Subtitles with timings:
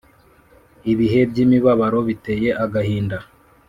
[0.91, 3.17] Ibihe by’imibabaro biteye agahinda,